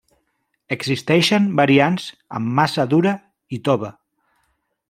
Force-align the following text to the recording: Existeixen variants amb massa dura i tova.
Existeixen 0.75 1.45
variants 1.61 2.09
amb 2.39 2.57
massa 2.61 2.89
dura 2.95 3.15
i 3.59 3.65
tova. 3.69 3.93